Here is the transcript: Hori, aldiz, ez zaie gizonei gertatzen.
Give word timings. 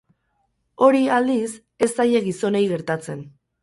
Hori, 0.85 1.03
aldiz, 1.19 1.53
ez 1.89 1.93
zaie 2.01 2.27
gizonei 2.29 2.67
gertatzen. 2.77 3.27